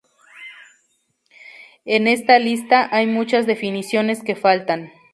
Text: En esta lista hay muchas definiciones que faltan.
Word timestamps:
En 1.85 2.07
esta 2.07 2.39
lista 2.39 2.87
hay 2.91 3.05
muchas 3.05 3.45
definiciones 3.45 4.23
que 4.23 4.35
faltan. 4.35 4.89